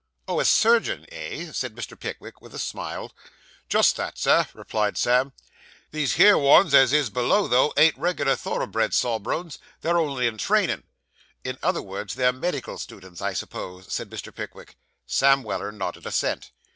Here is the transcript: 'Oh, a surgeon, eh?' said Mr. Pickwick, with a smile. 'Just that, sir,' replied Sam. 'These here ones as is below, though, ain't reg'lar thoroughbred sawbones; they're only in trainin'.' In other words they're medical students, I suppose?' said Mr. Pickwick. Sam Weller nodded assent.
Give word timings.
'Oh, 0.27 0.39
a 0.39 0.45
surgeon, 0.45 1.05
eh?' 1.11 1.51
said 1.51 1.75
Mr. 1.75 1.93
Pickwick, 1.99 2.41
with 2.41 2.55
a 2.55 2.57
smile. 2.57 3.11
'Just 3.69 3.97
that, 3.97 4.17
sir,' 4.17 4.47
replied 4.55 4.97
Sam. 4.97 5.31
'These 5.91 6.15
here 6.15 6.39
ones 6.39 6.73
as 6.73 6.91
is 6.91 7.11
below, 7.11 7.47
though, 7.47 7.71
ain't 7.77 7.99
reg'lar 7.99 8.35
thoroughbred 8.35 8.95
sawbones; 8.95 9.59
they're 9.81 9.99
only 9.99 10.25
in 10.25 10.39
trainin'.' 10.39 10.85
In 11.43 11.59
other 11.61 11.83
words 11.83 12.15
they're 12.15 12.33
medical 12.33 12.79
students, 12.79 13.21
I 13.21 13.33
suppose?' 13.33 13.93
said 13.93 14.09
Mr. 14.09 14.33
Pickwick. 14.33 14.75
Sam 15.05 15.43
Weller 15.43 15.71
nodded 15.71 16.07
assent. 16.07 16.49